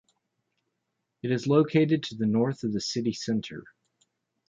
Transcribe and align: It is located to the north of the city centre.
It 1.21 1.29
is 1.29 1.45
located 1.45 2.01
to 2.01 2.15
the 2.15 2.25
north 2.25 2.63
of 2.63 2.73
the 2.73 2.81
city 2.81 3.13
centre. 3.13 3.63